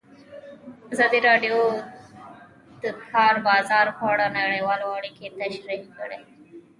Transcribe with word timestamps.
ازادي 0.93 1.19
راډیو 1.29 1.57
د 2.81 2.83
د 2.83 2.85
کار 3.11 3.33
بازار 3.47 3.85
په 3.97 4.03
اړه 4.13 4.25
نړیوالې 4.39 4.85
اړیکې 4.97 5.27
تشریح 5.39 5.83
کړي. 5.97 6.19